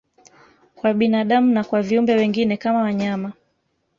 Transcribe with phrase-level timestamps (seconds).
[0.75, 3.33] Kwa binadamu na kwa viumbe wengine kama wanyama